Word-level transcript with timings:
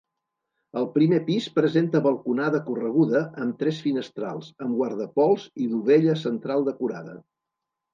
El 0.79 0.87
primer 0.95 1.19
pis 1.27 1.49
presenta 1.57 2.01
balconada 2.07 2.63
correguda 2.71 3.23
amb 3.45 3.61
tres 3.63 3.85
finestrals 3.87 4.51
amb 4.67 4.77
guardapols 4.83 5.49
i 5.69 5.73
dovella 5.79 6.21
central 6.29 6.71
decorada. 6.75 7.21